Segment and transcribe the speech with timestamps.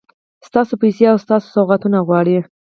[0.47, 2.37] ستاسو پیسې او ستاسو سوغاتونه غواړي.